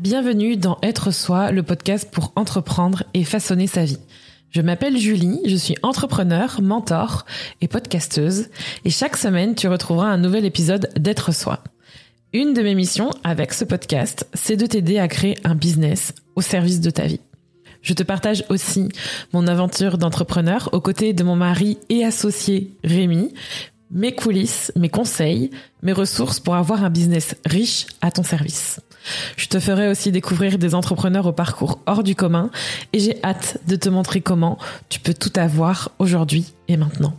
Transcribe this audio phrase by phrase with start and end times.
[0.00, 3.98] Bienvenue dans Être Soi, le podcast pour entreprendre et façonner sa vie.
[4.50, 7.26] Je m'appelle Julie, je suis entrepreneur, mentor
[7.60, 8.46] et podcasteuse
[8.86, 11.62] et chaque semaine tu retrouveras un nouvel épisode d'Être Soi.
[12.32, 16.40] Une de mes missions avec ce podcast, c'est de t'aider à créer un business au
[16.40, 17.20] service de ta vie.
[17.82, 18.88] Je te partage aussi
[19.34, 23.34] mon aventure d'entrepreneur aux côtés de mon mari et associé Rémi,
[23.90, 25.50] mes coulisses, mes conseils,
[25.82, 28.80] mes ressources pour avoir un business riche à ton service.
[29.36, 32.50] Je te ferai aussi découvrir des entrepreneurs au parcours hors du commun
[32.92, 37.14] et j'ai hâte de te montrer comment tu peux tout avoir aujourd'hui et maintenant.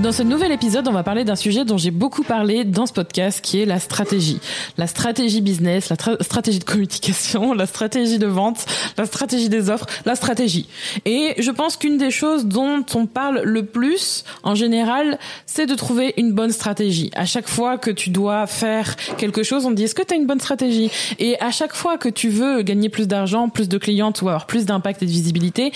[0.00, 2.92] Dans ce nouvel épisode, on va parler d'un sujet dont j'ai beaucoup parlé dans ce
[2.92, 4.38] podcast, qui est la stratégie.
[4.76, 8.64] La stratégie business, la stratégie de communication, la stratégie de vente,
[8.96, 10.68] la stratégie des offres, la stratégie.
[11.04, 15.74] Et je pense qu'une des choses dont on parle le plus, en général, c'est de
[15.74, 17.10] trouver une bonne stratégie.
[17.16, 20.14] À chaque fois que tu dois faire quelque chose, on te dit est-ce que tu
[20.14, 20.92] as une bonne stratégie?
[21.18, 24.46] Et à chaque fois que tu veux gagner plus d'argent, plus de clientes ou avoir
[24.46, 25.72] plus d'impact et de visibilité,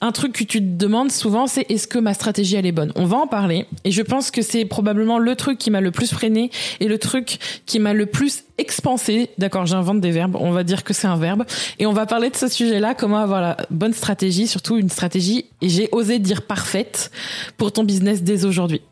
[0.00, 2.92] un truc que tu te demandes souvent, c'est est-ce que ma stratégie elle est bonne?
[2.94, 5.90] On va en parler et je pense que c'est probablement le truc qui m'a le
[5.90, 9.30] plus freiné et le truc qui m'a le plus expansé.
[9.38, 11.44] D'accord, j'invente des verbes, on va dire que c'est un verbe.
[11.78, 15.46] Et on va parler de ce sujet-là, comment avoir la bonne stratégie, surtout une stratégie,
[15.62, 17.10] et j'ai osé dire parfaite,
[17.56, 18.82] pour ton business dès aujourd'hui.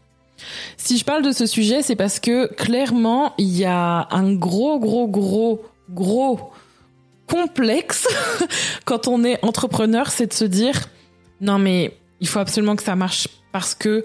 [0.76, 4.78] Si je parle de ce sujet, c'est parce que clairement, il y a un gros,
[4.78, 6.52] gros, gros, gros
[7.26, 8.06] complexe
[8.84, 10.88] quand on est entrepreneur, c'est de se dire,
[11.40, 14.04] non mais il faut absolument que ça marche parce que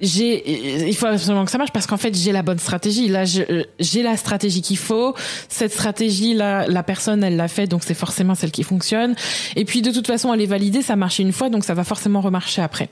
[0.00, 3.08] j'ai il faut absolument que ça marche parce qu'en fait j'ai la bonne stratégie.
[3.08, 5.14] Là j'ai la stratégie qu'il faut.
[5.48, 9.14] Cette stratégie là la personne elle l'a fait donc c'est forcément celle qui fonctionne.
[9.54, 11.74] Et puis de toute façon elle est validée ça a marché une fois donc ça
[11.74, 12.90] va forcément remarcher après.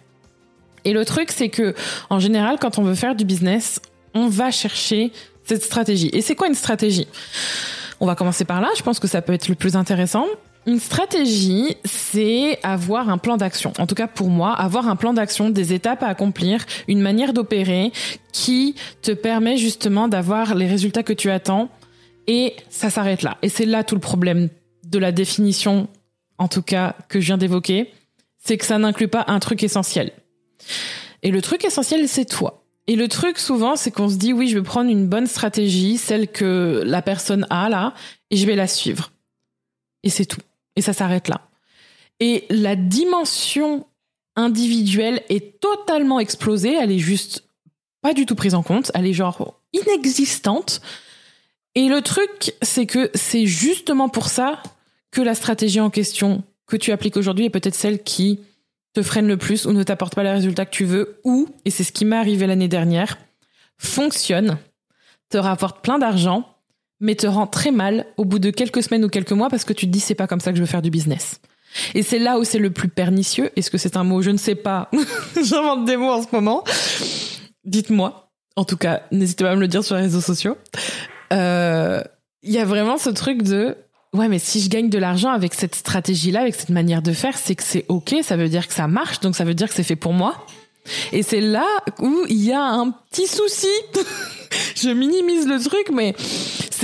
[0.85, 1.75] Et le truc c'est que
[2.11, 3.81] en général quand on veut faire du business
[4.15, 5.13] on va chercher
[5.45, 6.09] cette stratégie.
[6.13, 7.07] Et c'est quoi une stratégie?
[8.01, 10.27] On va commencer par là je pense que ça peut être le plus intéressant
[10.67, 13.73] une stratégie, c'est avoir un plan d'action.
[13.79, 17.33] En tout cas pour moi, avoir un plan d'action, des étapes à accomplir, une manière
[17.33, 17.93] d'opérer
[18.33, 21.69] qui te permet justement d'avoir les résultats que tu attends.
[22.27, 23.37] Et ça s'arrête là.
[23.43, 24.49] Et c'est là tout le problème
[24.87, 25.89] de la définition,
[26.39, 27.93] en tout cas que je viens d'évoquer,
[28.39, 30.13] c'est que ça n'inclut pas un truc essentiel.
[31.23, 32.65] Et le truc essentiel, c'est toi.
[32.87, 35.97] Et le truc souvent, c'est qu'on se dit oui, je vais prendre une bonne stratégie,
[35.97, 37.95] celle que la personne a là,
[38.31, 39.11] et je vais la suivre.
[40.03, 40.41] Et c'est tout.
[40.77, 41.49] Et ça s'arrête là.
[42.21, 43.87] Et la dimension
[44.37, 46.75] individuelle est totalement explosée.
[46.75, 47.45] Elle est juste
[48.03, 48.91] pas du tout prise en compte.
[48.95, 50.81] Elle est genre inexistante.
[51.75, 54.63] Et le truc, c'est que c'est justement pour ça
[55.11, 58.41] que la stratégie en question que tu appliques aujourd'hui est peut-être celle qui
[58.95, 61.71] te freine le plus ou ne t'apporte pas les résultats que tu veux ou, et
[61.71, 63.19] c'est ce qui m'est arrivé l'année dernière,
[63.77, 64.59] fonctionne,
[65.31, 66.54] te rapporte plein d'argent,
[67.05, 69.75] mais te rend très mal au bout de quelques semaines ou quelques mois parce que
[69.75, 71.39] tu te dis c'est pas comme ça que je veux faire du business.
[71.95, 73.51] Et c'est là où c'est le plus pernicieux.
[73.57, 74.23] Est-ce que c'est un mot?
[74.23, 74.91] Je ne sais pas.
[75.43, 76.65] J'invente des mots en ce moment.
[77.65, 78.31] Dites-moi.
[78.57, 80.57] En tout cas, n'hésitez pas à me le dire sur les réseaux sociaux.
[81.33, 82.03] Euh,
[82.43, 83.77] il y a vraiment ce truc de
[84.15, 87.37] ouais, mais si je gagne de l'argent avec cette stratégie-là, avec cette manière de faire,
[87.37, 88.15] c'est que c'est ok.
[88.23, 90.47] Ça veut dire que ça marche, donc ça veut dire que c'est fait pour moi.
[91.13, 91.67] Et c'est là
[92.01, 93.69] où il y a un petit souci.
[94.77, 96.15] je minimise le truc, mais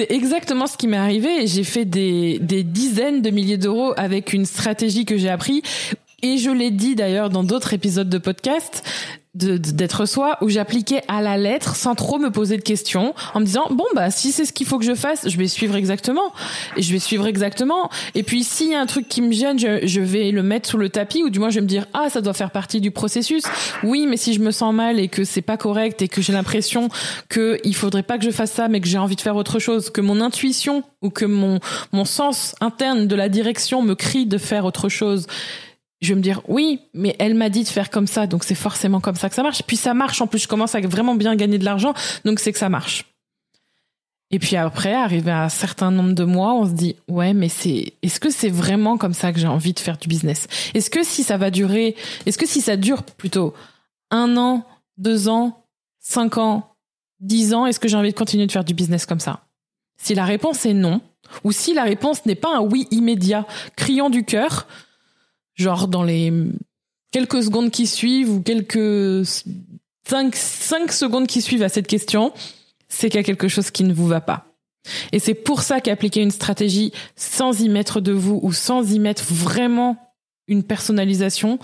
[0.00, 1.46] c'est exactement ce qui m'est arrivé.
[1.46, 5.62] J'ai fait des, des dizaines de milliers d'euros avec une stratégie que j'ai appris.
[6.22, 8.82] Et je l'ai dit d'ailleurs dans d'autres épisodes de podcast
[9.34, 13.44] d'être soi où j'appliquais à la lettre sans trop me poser de questions en me
[13.44, 16.32] disant bon bah si c'est ce qu'il faut que je fasse je vais suivre exactement.
[16.76, 17.90] Et je vais suivre exactement.
[18.16, 20.68] Et puis s'il y a un truc qui me gêne je, je, vais le mettre
[20.68, 22.80] sous le tapis ou du moins je vais me dire ah ça doit faire partie
[22.80, 23.44] du processus.
[23.84, 26.32] Oui mais si je me sens mal et que c'est pas correct et que j'ai
[26.32, 26.88] l'impression
[27.28, 29.60] que il faudrait pas que je fasse ça mais que j'ai envie de faire autre
[29.60, 31.60] chose que mon intuition ou que mon
[31.92, 35.28] mon sens interne de la direction me crie de faire autre chose
[36.00, 38.54] je vais me dire oui, mais elle m'a dit de faire comme ça, donc c'est
[38.54, 39.62] forcément comme ça que ça marche.
[39.66, 41.94] Puis ça marche en plus, je commence à vraiment bien gagner de l'argent,
[42.24, 43.04] donc c'est que ça marche.
[44.32, 47.48] Et puis après, arrivé à un certain nombre de mois, on se dit ouais, mais
[47.48, 50.46] c'est est-ce que c'est vraiment comme ça que j'ai envie de faire du business?
[50.72, 53.54] Est-ce que si ça va durer, est-ce que si ça dure plutôt
[54.10, 54.64] un an,
[54.98, 55.64] deux ans,
[55.98, 56.74] cinq ans,
[57.18, 59.40] dix ans, est-ce que j'ai envie de continuer de faire du business comme ça?
[60.00, 61.00] Si la réponse est non,
[61.44, 63.46] ou si la réponse n'est pas un oui immédiat,
[63.76, 64.66] criant du cœur,
[65.60, 66.32] genre dans les
[67.12, 69.26] quelques secondes qui suivent ou quelques
[70.06, 72.32] cinq, cinq secondes qui suivent à cette question,
[72.88, 74.46] c'est qu'il y a quelque chose qui ne vous va pas.
[75.12, 78.98] Et c'est pour ça qu'appliquer une stratégie sans y mettre de vous ou sans y
[78.98, 79.96] mettre vraiment
[80.48, 81.58] une personnalisation,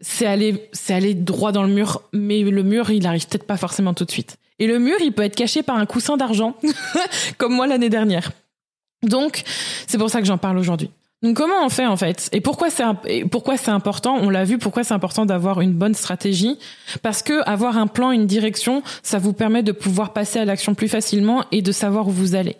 [0.00, 3.56] c'est aller, c'est aller droit dans le mur, mais le mur, il arrive peut-être pas
[3.56, 4.36] forcément tout de suite.
[4.58, 6.56] Et le mur, il peut être caché par un coussin d'argent,
[7.38, 8.32] comme moi l'année dernière.
[9.02, 9.42] Donc,
[9.86, 10.90] c'est pour ça que j'en parle aujourd'hui.
[11.22, 12.30] Donc comment on fait en fait?
[12.32, 14.16] Et pourquoi c'est important?
[14.16, 14.56] On l'a vu.
[14.56, 16.58] Pourquoi c'est important d'avoir une bonne stratégie?
[17.02, 20.74] Parce que avoir un plan, une direction, ça vous permet de pouvoir passer à l'action
[20.74, 22.56] plus facilement et de savoir où vous allez.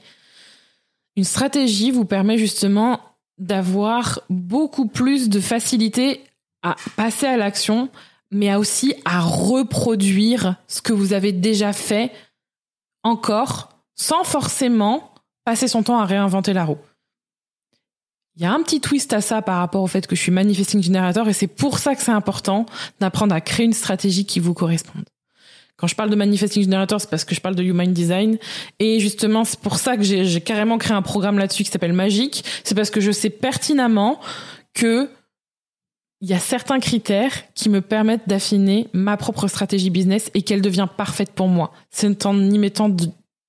[1.16, 3.00] Une stratégie vous permet justement
[3.38, 6.22] d'avoir beaucoup plus de facilité
[6.62, 7.88] à passer à l'action,
[8.30, 12.12] mais aussi à reproduire ce que vous avez déjà fait
[13.02, 15.14] encore, sans forcément
[15.46, 16.78] passer son temps à réinventer la roue.
[18.37, 20.32] Il y a un petit twist à ça par rapport au fait que je suis
[20.32, 22.67] manifesting generator et c'est pour ça que c'est important
[23.00, 25.05] d'apprendre à créer une stratégie qui vous corresponde.
[25.77, 28.38] Quand je parle de manifesting generator, c'est parce que je parle de human design
[28.79, 32.44] et justement c'est pour ça que j'ai carrément créé un programme là-dessus qui s'appelle Magique.
[32.65, 34.21] C'est parce que je sais pertinemment
[34.75, 35.09] que
[36.21, 40.61] il y a certains critères qui me permettent d'affiner ma propre stratégie business et qu'elle
[40.61, 41.73] devient parfaite pour moi.
[41.91, 43.06] C'est en y mettant de,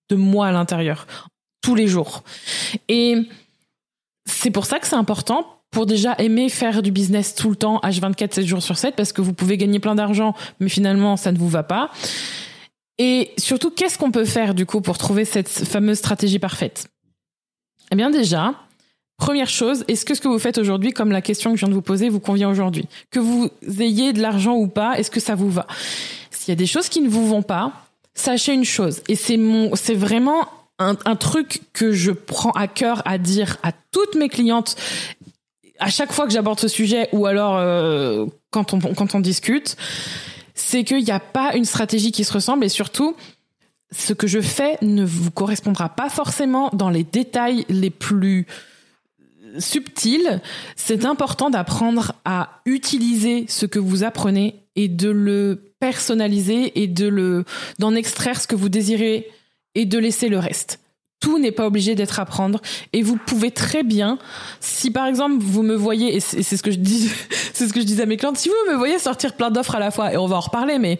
[0.10, 1.06] de moi à l'intérieur
[1.62, 2.24] tous les jours.
[2.88, 3.28] Et
[4.42, 7.80] c'est pour ça que c'est important pour déjà aimer faire du business tout le temps,
[7.84, 11.32] H24, 7 jours sur 7, parce que vous pouvez gagner plein d'argent, mais finalement, ça
[11.32, 11.92] ne vous va pas.
[12.98, 16.88] Et surtout, qu'est-ce qu'on peut faire, du coup, pour trouver cette fameuse stratégie parfaite?
[17.92, 18.56] Eh bien, déjà,
[19.18, 21.70] première chose, est-ce que ce que vous faites aujourd'hui, comme la question que je viens
[21.70, 22.88] de vous poser, vous convient aujourd'hui?
[23.12, 25.68] Que vous ayez de l'argent ou pas, est-ce que ça vous va?
[26.32, 27.74] S'il y a des choses qui ne vous vont pas,
[28.16, 30.48] sachez une chose, et c'est mon, c'est vraiment
[30.82, 34.76] un, truc que je prends à cœur à dire à toutes mes clientes
[35.80, 39.78] à chaque fois que j'aborde ce sujet ou alors euh, quand on quand on discute,
[40.54, 43.16] c'est qu'il n'y a pas une stratégie qui se ressemble et surtout
[43.92, 48.46] ce que je fais ne vous correspondra pas forcément dans les détails les plus
[49.60, 50.42] subtils.
[50.76, 57.08] C'est important d'apprendre à utiliser ce que vous apprenez et de le personnaliser et de
[57.08, 57.44] le
[57.80, 59.30] d'en extraire ce que vous désirez
[59.76, 60.80] et de laisser le reste.
[61.20, 62.60] Tout n'est pas obligé d'être à prendre
[62.94, 64.18] et vous pouvez très bien,
[64.60, 67.12] si par exemple vous me voyez et c'est ce que je dis,
[67.54, 69.76] c'est ce que je dis à mes clientes, si vous me voyez sortir plein d'offres
[69.76, 71.00] à la fois et on va en reparler, mais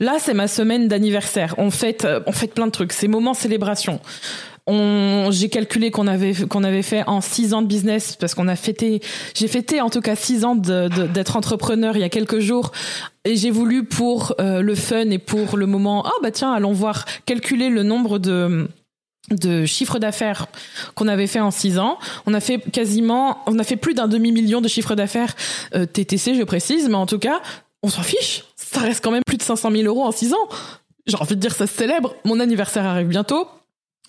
[0.00, 4.00] là c'est ma semaine d'anniversaire, on fête, on fête plein de trucs, c'est moment célébration.
[4.66, 8.56] J'ai calculé qu'on avait qu'on avait fait en six ans de business parce qu'on a
[8.56, 9.00] fêté,
[9.34, 12.72] j'ai fêté en tout cas six ans d'être entrepreneur il y a quelques jours
[13.24, 16.52] et j'ai voulu pour euh, le fun et pour le moment, ah oh bah tiens,
[16.52, 18.68] allons voir calculer le nombre de
[19.30, 20.46] de chiffre d'affaires
[20.94, 21.98] qu'on avait fait en six ans.
[22.26, 25.34] On a fait quasiment, on a fait plus d'un demi-million de chiffre d'affaires
[25.74, 27.40] euh, TTC, je précise, mais en tout cas,
[27.82, 28.44] on s'en fiche.
[28.56, 30.48] Ça reste quand même plus de 500 000 euros en six ans.
[31.06, 32.14] J'ai envie de dire, ça se célèbre.
[32.24, 33.48] Mon anniversaire arrive bientôt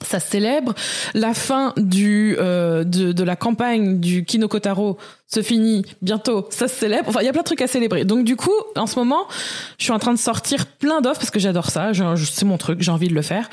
[0.01, 0.73] ça célèbre.
[1.13, 4.97] La fin du euh, de, de, la campagne du Kinokotaro
[5.27, 6.47] se finit bientôt.
[6.49, 7.09] Ça se célèbre.
[7.09, 8.05] Enfin, il y a plein de trucs à célébrer.
[8.05, 9.27] Donc du coup, en ce moment,
[9.77, 11.91] je suis en train de sortir plein d'offres parce que j'adore ça.
[12.17, 12.81] C'est mon truc.
[12.81, 13.49] J'ai envie de le faire.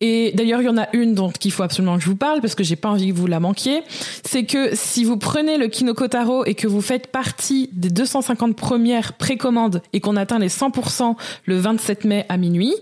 [0.00, 2.40] Et d'ailleurs, il y en a une dont il faut absolument que je vous parle
[2.40, 3.82] parce que j'ai pas envie que vous la manquiez.
[4.24, 9.14] C'est que si vous prenez le Kinokotaro et que vous faites partie des 250 premières
[9.14, 11.16] précommandes et qu'on atteint les 100%
[11.46, 12.74] le 27 mai à minuit,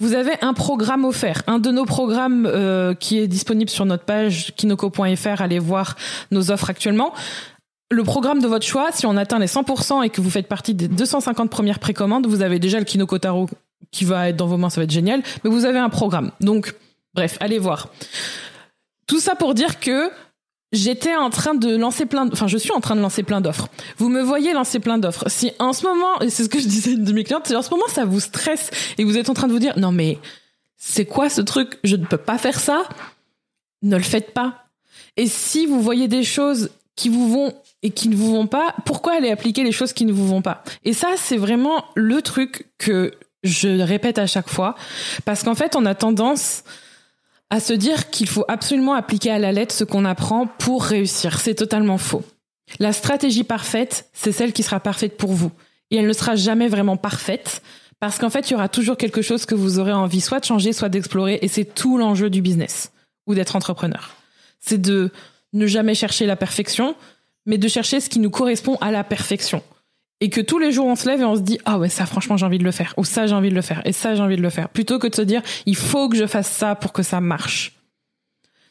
[0.00, 4.04] vous avez un programme offert, un de nos programmes euh, qui est disponible sur notre
[4.04, 5.40] page kinoko.fr.
[5.40, 5.96] Allez voir
[6.30, 7.14] nos offres actuellement.
[7.90, 10.74] Le programme de votre choix, si on atteint les 100% et que vous faites partie
[10.74, 13.48] des 250 premières précommandes, vous avez déjà le Kinoko Taro
[13.92, 15.22] qui va être dans vos mains, ça va être génial.
[15.44, 16.32] Mais vous avez un programme.
[16.40, 16.74] Donc,
[17.14, 17.88] bref, allez voir.
[19.06, 20.10] Tout ça pour dire que
[20.74, 23.68] j'étais en train de lancer plein, enfin, je suis en train de lancer plein d'offres.
[23.98, 25.24] Vous me voyez lancer plein d'offres.
[25.28, 27.62] Si en ce moment, et c'est ce que je disais de mes clientes, si en
[27.62, 30.18] ce moment ça vous stresse et vous êtes en train de vous dire, non mais,
[30.76, 31.78] c'est quoi ce truc?
[31.84, 32.84] Je ne peux pas faire ça.
[33.82, 34.66] Ne le faites pas.
[35.16, 38.74] Et si vous voyez des choses qui vous vont et qui ne vous vont pas,
[38.84, 40.62] pourquoi aller appliquer les choses qui ne vous vont pas?
[40.84, 43.12] Et ça, c'est vraiment le truc que
[43.42, 44.74] je répète à chaque fois,
[45.24, 46.64] parce qu'en fait, on a tendance
[47.54, 51.38] à se dire qu'il faut absolument appliquer à la lettre ce qu'on apprend pour réussir.
[51.38, 52.24] C'est totalement faux.
[52.80, 55.52] La stratégie parfaite, c'est celle qui sera parfaite pour vous.
[55.92, 57.62] Et elle ne sera jamais vraiment parfaite
[58.00, 60.44] parce qu'en fait, il y aura toujours quelque chose que vous aurez envie soit de
[60.46, 61.38] changer, soit d'explorer.
[61.42, 62.90] Et c'est tout l'enjeu du business
[63.28, 64.16] ou d'être entrepreneur.
[64.58, 65.12] C'est de
[65.52, 66.96] ne jamais chercher la perfection,
[67.46, 69.62] mais de chercher ce qui nous correspond à la perfection
[70.20, 72.06] et que tous les jours on se lève et on se dit ah ouais ça
[72.06, 72.94] franchement j'ai envie de le faire.
[72.96, 73.82] Ou ça j'ai envie de le faire.
[73.84, 74.68] Et ça j'ai envie de le faire.
[74.68, 77.76] Plutôt que de se dire il faut que je fasse ça pour que ça marche.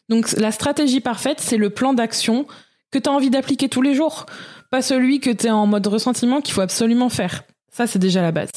[0.09, 2.47] Donc la stratégie parfaite c'est le plan d'action
[2.91, 4.25] que tu as envie d'appliquer tous les jours,
[4.69, 7.43] pas celui que tu es en mode ressentiment qu'il faut absolument faire.
[7.71, 8.51] Ça c'est déjà la base.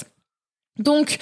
[0.79, 1.19] Donc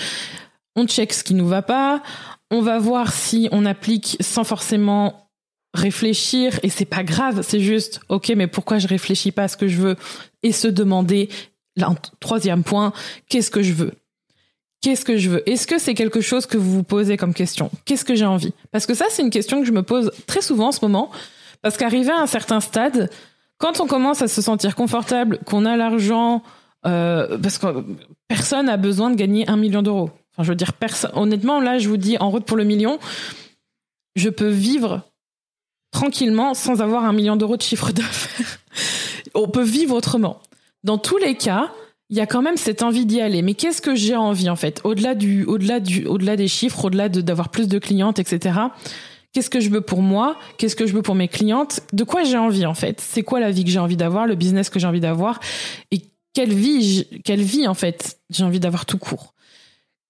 [0.77, 2.03] on check ce qui nous va pas,
[2.51, 5.31] on va voir si on applique sans forcément
[5.73, 6.59] réfléchir.
[6.63, 9.69] Et c'est pas grave, c'est juste OK mais pourquoi je réfléchis pas à ce que
[9.69, 9.97] je veux?
[10.43, 11.31] Et se demander
[12.21, 12.93] troisième point,
[13.29, 13.93] qu'est-ce que je veux?
[14.81, 15.49] Qu'est-ce que je veux?
[15.49, 17.71] Est-ce que c'est quelque chose que vous vous posez comme question?
[17.87, 18.53] Qu'est-ce que j'ai envie?
[18.71, 21.11] Parce que ça, c'est une question que je me pose très souvent en ce moment.
[21.63, 23.11] Parce qu'arrivé à un certain stade,
[23.57, 26.43] quand on commence à se sentir confortable, qu'on a l'argent,
[26.87, 27.83] euh, parce que
[28.29, 30.11] personne a besoin de gagner un million d'euros.
[30.33, 30.73] Enfin, je veux dire,
[31.15, 32.99] honnêtement, là, je vous dis, en route pour le million,
[34.17, 35.03] je peux vivre
[35.93, 38.59] tranquillement sans avoir un million d'euros de chiffre d'affaires.
[39.35, 40.43] on peut vivre autrement.
[40.85, 41.73] Dans tous les cas,
[42.11, 43.43] il y a quand même cette envie d'y aller.
[43.43, 44.81] Mais qu'est-ce que j'ai envie en fait?
[44.85, 48.61] Au-delà du, au-delà du, au-delà des chiffres, au-delà d'avoir plus de clientes, etc.
[49.33, 50.39] Qu'est-ce que je veux pour moi?
[50.59, 51.81] Qu'est-ce que je veux pour mes clientes?
[51.93, 53.01] De quoi j'ai envie en fait?
[53.01, 55.41] C'est quoi la vie que j'ai envie d'avoir Le business que j'ai envie d'avoir?
[55.91, 56.03] Et
[56.35, 59.35] quelle vie, quelle vie en fait j'ai envie d'avoir tout court?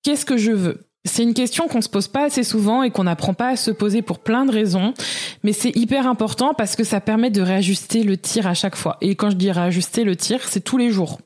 [0.03, 0.87] Qu'est-ce que je veux?
[1.05, 3.71] C'est une question qu'on se pose pas assez souvent et qu'on n'apprend pas à se
[3.71, 4.95] poser pour plein de raisons,
[5.43, 8.97] mais c'est hyper important parce que ça permet de réajuster le tir à chaque fois.
[9.01, 11.19] Et quand je dis réajuster le tir, c'est tous les jours.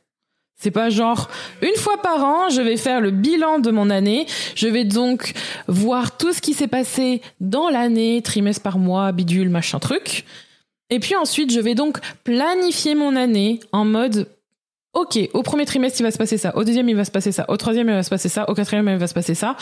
[0.60, 1.30] C'est pas genre
[1.62, 4.26] une fois par an, je vais faire le bilan de mon année.
[4.56, 5.32] Je vais donc
[5.68, 10.24] voir tout ce qui s'est passé dans l'année, trimestre par mois, bidule, machin truc.
[10.90, 14.26] Et puis ensuite, je vais donc planifier mon année en mode
[14.94, 16.56] Ok, au premier trimestre, il va se passer ça.
[16.56, 17.44] Au deuxième, il va se passer ça.
[17.48, 18.48] Au troisième, il va se passer ça.
[18.48, 19.56] Au quatrième, il va se passer ça.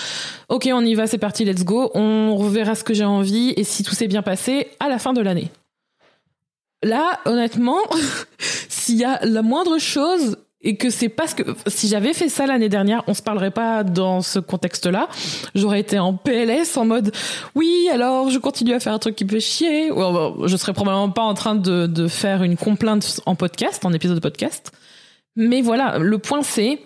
[0.49, 1.91] Ok, on y va, c'est parti, let's go.
[1.95, 5.13] On reverra ce que j'ai envie et si tout s'est bien passé à la fin
[5.13, 5.51] de l'année.
[6.83, 7.79] Là, honnêtement,
[8.69, 12.47] s'il y a la moindre chose et que c'est parce que si j'avais fait ça
[12.47, 15.09] l'année dernière, on se parlerait pas dans ce contexte-là.
[15.55, 17.13] J'aurais été en PLS en mode
[17.55, 19.91] oui, alors je continue à faire un truc qui peut chier.
[20.45, 24.17] Je serais probablement pas en train de, de faire une complainte en podcast, en épisode
[24.17, 24.73] de podcast.
[25.37, 26.81] Mais voilà, le point c'est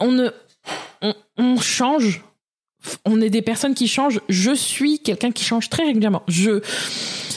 [0.00, 0.30] on ne
[1.36, 2.22] on, change
[3.04, 4.20] on est des personnes qui changent.
[4.28, 6.22] Je suis quelqu'un qui change très régulièrement.
[6.26, 6.60] Je,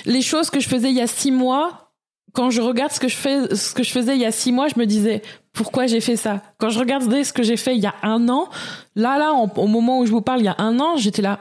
[0.05, 1.91] les choses que je faisais il y a six mois,
[2.33, 4.51] quand je regarde ce que je fais, ce que je faisais il y a six
[4.51, 5.21] mois, je me disais
[5.53, 6.41] pourquoi j'ai fait ça?
[6.57, 8.49] Quand je regardais ce que j'ai fait il y a un an,
[8.95, 11.39] là, là, au moment où je vous parle, il y a un an, j'étais là,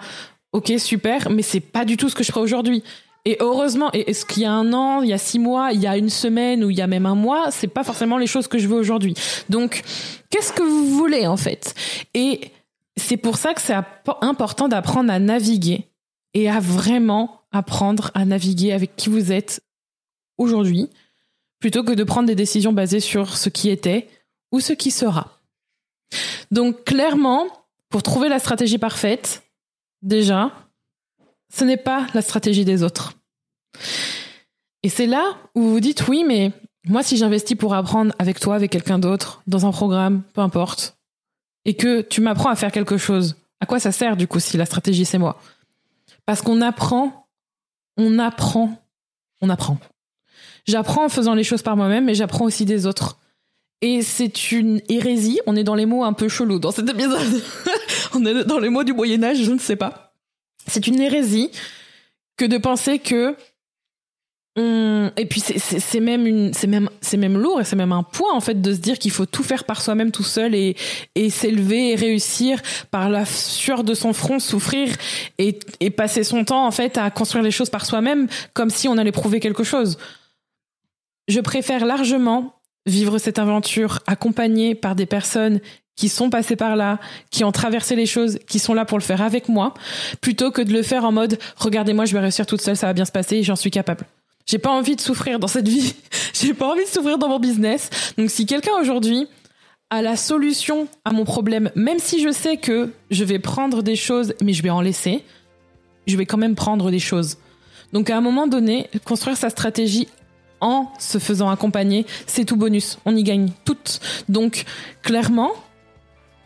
[0.53, 2.85] ok, super, mais c'est pas du tout ce que je ferais aujourd'hui.
[3.27, 5.81] Et heureusement, et ce qu'il y a un an, il y a six mois, il
[5.81, 8.27] y a une semaine ou il y a même un mois, c'est pas forcément les
[8.27, 9.15] choses que je veux aujourd'hui.
[9.49, 9.83] Donc,
[10.29, 11.75] qu'est-ce que vous voulez en fait?
[12.13, 12.51] Et
[12.97, 13.77] c'est pour ça que c'est
[14.21, 15.89] important d'apprendre à naviguer
[16.35, 19.63] et à vraiment apprendre à naviguer avec qui vous êtes,
[20.37, 20.91] aujourd'hui,
[21.61, 24.09] plutôt que de prendre des décisions basées sur ce qui était
[24.53, 25.41] ou ce qui sera.
[26.51, 27.47] Donc clairement,
[27.89, 29.45] pour trouver la stratégie parfaite,
[30.03, 30.53] déjà,
[31.55, 33.13] ce n'est pas la stratégie des autres.
[34.83, 36.53] Et c'est là où vous vous dites oui, mais
[36.87, 40.97] moi si j'investis pour apprendre avec toi, avec quelqu'un d'autre, dans un programme, peu importe,
[41.65, 44.57] et que tu m'apprends à faire quelque chose, à quoi ça sert du coup si
[44.57, 45.41] la stratégie c'est moi?
[46.27, 47.29] Parce qu'on apprend,
[47.97, 48.83] on apprend,
[49.41, 49.79] on apprend.
[50.67, 53.19] J'apprends en faisant les choses par moi-même, mais j'apprends aussi des autres.
[53.81, 55.41] Et c'est une hérésie.
[55.47, 57.43] On est dans les mots un peu chelous dans cet épisode.
[58.15, 60.04] on est dans les mots du Moyen Âge, je ne sais pas.
[60.67, 61.51] C'est une hérésie
[62.37, 63.37] que de penser que
[64.57, 68.79] et puis c'est même une lourd et c'est même un poids en fait de se
[68.79, 70.77] dire qu'il faut tout faire par soi-même tout seul et
[71.17, 74.95] et s'élever et réussir par la sueur de son front souffrir
[75.39, 78.87] et et passer son temps en fait à construire les choses par soi-même comme si
[78.87, 79.99] on allait prouver quelque chose.
[81.27, 82.55] Je préfère largement
[82.87, 85.61] vivre cette aventure accompagnée par des personnes
[85.97, 86.99] qui sont passées par là,
[87.31, 89.75] qui ont traversé les choses, qui sont là pour le faire avec moi,
[90.21, 92.93] plutôt que de le faire en mode regardez-moi, je vais réussir toute seule, ça va
[92.93, 94.05] bien se passer, j'en suis capable.
[94.47, 95.95] J'ai pas envie de souffrir dans cette vie.
[96.35, 97.89] J'ai pas envie de souffrir dans mon business.
[98.19, 99.27] Donc si quelqu'un aujourd'hui
[99.89, 103.97] a la solution à mon problème, même si je sais que je vais prendre des
[103.97, 105.25] choses, mais je vais en laisser,
[106.07, 107.39] je vais quand même prendre des choses.
[107.95, 110.09] Donc à un moment donné, construire sa stratégie
[110.61, 112.99] en se faisant accompagner, c'est tout bonus.
[113.05, 114.01] On y gagne toutes.
[114.29, 114.65] Donc,
[115.03, 115.53] clairement,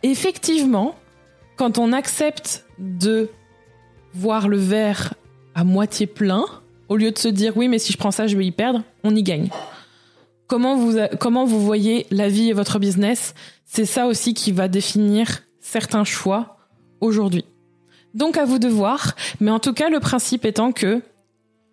[0.02, 0.94] effectivement,
[1.56, 3.30] quand on accepte de
[4.14, 5.14] voir le verre
[5.54, 6.44] à moitié plein,
[6.88, 8.82] au lieu de se dire oui, mais si je prends ça, je vais y perdre,
[9.04, 9.48] on y gagne.
[10.46, 13.34] Comment vous, comment vous voyez la vie et votre business,
[13.66, 16.56] c'est ça aussi qui va définir certains choix
[17.00, 17.44] aujourd'hui.
[18.14, 21.02] Donc à vous de voir, mais en tout cas le principe étant que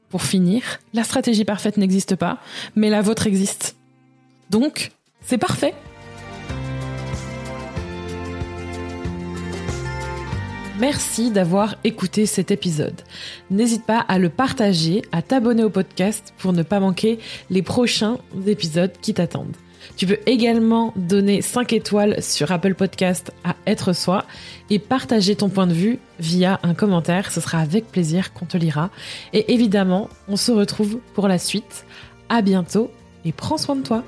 [0.10, 2.40] pour finir, la stratégie parfaite n'existe pas,
[2.76, 3.76] mais la vôtre existe.
[4.50, 4.92] Donc,
[5.22, 5.74] c'est parfait.
[10.80, 13.02] Merci d'avoir écouté cet épisode.
[13.50, 17.18] N'hésite pas à le partager, à t'abonner au podcast pour ne pas manquer
[17.50, 19.56] les prochains épisodes qui t'attendent.
[19.96, 24.26] Tu peux également donner 5 étoiles sur Apple Podcast à Être Soi
[24.70, 27.32] et partager ton point de vue via un commentaire.
[27.32, 28.90] Ce sera avec plaisir qu'on te lira.
[29.32, 31.86] Et évidemment, on se retrouve pour la suite.
[32.28, 32.92] À bientôt
[33.24, 34.04] et prends soin de toi.